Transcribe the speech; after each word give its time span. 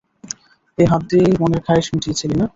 এই 0.77 0.87
হাত 0.87 1.01
দিয়েই 1.09 1.35
মনের 1.41 1.61
খায়েশ 1.65 1.87
মিটিয়েছিলি 1.93 2.35
না? 2.35 2.45